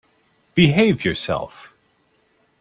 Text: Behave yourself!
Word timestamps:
Behave 0.55 1.05
yourself! 1.05 1.75